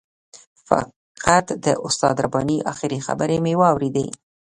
فقط 0.67 1.45
د 1.65 1.67
استاد 1.87 2.15
رباني 2.25 2.57
آخري 2.71 2.99
خبرې 3.07 3.37
مې 3.43 3.53
واورېدې. 3.61 4.07